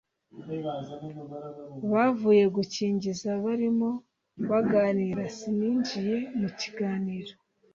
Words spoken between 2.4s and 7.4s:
gukingiza barimo baganira. Sininjiye mu kiganiro